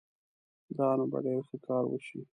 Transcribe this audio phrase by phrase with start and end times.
[0.77, 2.21] دا نو به ډېر ښه کار وشي